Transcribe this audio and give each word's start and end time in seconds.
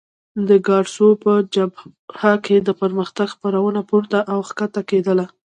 د 0.47 0.49
کارسو 0.67 1.07
په 1.23 1.33
جبهه 1.55 2.33
کې 2.45 2.57
د 2.67 2.69
پرمختګ 2.81 3.27
خبرونه 3.35 3.81
پورته 3.89 4.19
او 4.31 4.39
کښته 4.47 4.81
کېدل. 4.89 5.19